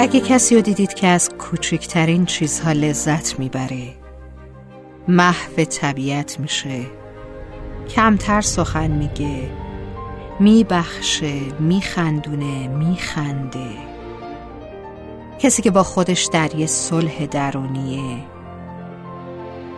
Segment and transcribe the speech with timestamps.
[0.00, 3.94] اگه کسی رو دیدید که از کوچکترین چیزها لذت می‌بره
[5.08, 6.86] محو طبیعت میشه
[7.88, 9.50] کمتر سخن میگه
[10.40, 13.66] میبخشه میخندونه میخنده.
[15.38, 18.16] کسی که با خودش در یه صلح درونیه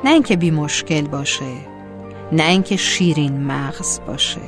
[0.05, 1.55] نه اینکه بی مشکل باشه
[2.33, 4.41] نه اینکه شیرین مغز باشه.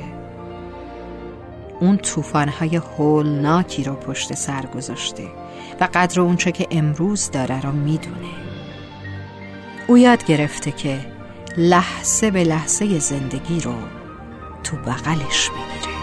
[1.79, 5.44] اون توفانهای هولناکی رو پشت سر گذاشته.
[5.81, 8.35] و قدر اونچه که امروز داره رو می‌دونه.
[9.87, 10.99] او یاد گرفته که
[11.57, 13.75] لحظه به لحظه زندگی رو
[14.63, 15.94] تو بغلش بگیره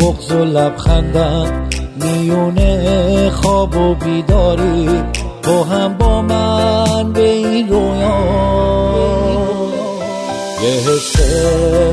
[0.00, 1.68] بغز و لبخندم.
[1.96, 4.88] میونه خواب و بیداری.
[5.42, 8.18] تو هم با من به این رویا.
[10.62, 11.16] یه حس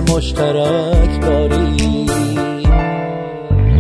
[0.09, 2.05] مشترک داری.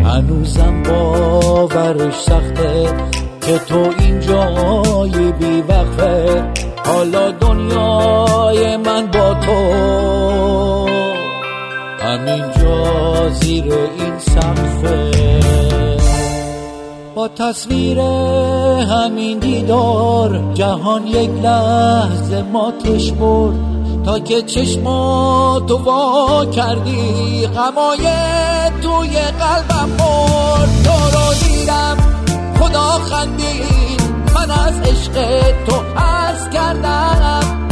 [0.03, 2.93] هنوزم باورش سخته
[3.41, 6.43] که تو اینجای بی وقفه
[6.85, 9.85] حالا دنیای من با تو.
[11.99, 14.04] همینجا زیر این
[17.15, 23.55] با تصویر همین دیدار جهان یک لحظه ماتش برد.
[24.05, 28.07] تا که چشماتو وا کردی غمای
[28.81, 30.69] توی قلبم برد.
[30.83, 31.97] تو رو دیدم
[32.59, 34.01] خدا خندید
[34.35, 35.13] من از عشق
[35.67, 37.64] تو از کردم.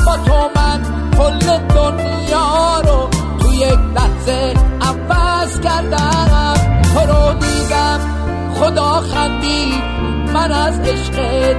[9.03, 9.83] خدا خندید
[10.33, 11.13] من از عشق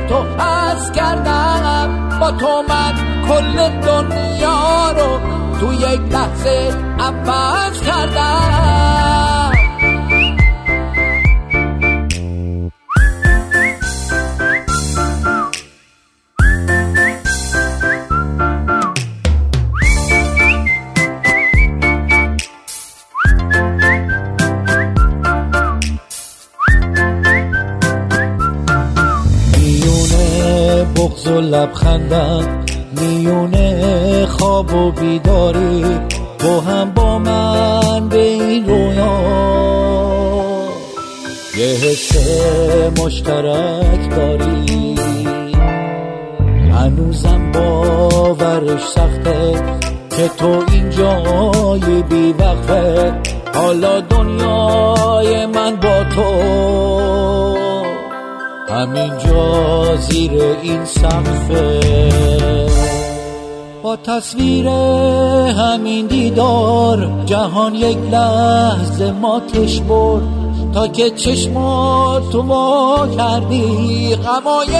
[0.09, 2.19] تو از کردم.
[2.21, 2.94] با تو من
[3.28, 5.19] کل دنیا رو
[5.60, 7.54] تو یک لحظه عوض
[31.05, 32.65] بغز و لبخندم
[33.01, 35.85] میونه خواب و بیداری.
[36.39, 39.21] تو هم با من به این رویا.
[41.57, 42.17] یه حس
[43.01, 44.95] مشترک داری.
[46.73, 49.63] هنوزم باورش سخته
[50.17, 53.15] که تو اینجای بی وقفه
[53.55, 56.54] حالا دنیای من با تو.
[58.84, 61.81] همینجا زیر این سقفه
[63.82, 64.69] با تصویر
[65.59, 70.23] همین دیدار جهان یک لحظه ماتش برد.
[70.75, 74.73] تا که چشمات وا کردی غمای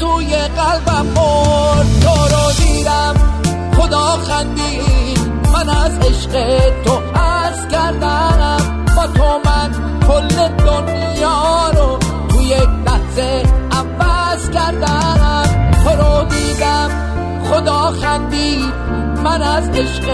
[0.00, 1.86] توی قلبم برد.
[2.02, 3.14] تو رو دیدم
[3.76, 5.18] خدا خندید
[5.52, 6.32] من از عشق
[6.84, 8.31] تو از کردم.
[17.62, 18.74] خدا خندید
[19.24, 20.06] من از عشق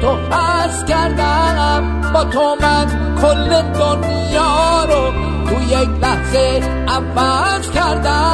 [0.00, 2.00] تو از کردم.
[2.14, 2.86] با تو من
[3.22, 5.12] کل دنیا رو
[5.48, 8.25] تو یک لحظه عوض کردم.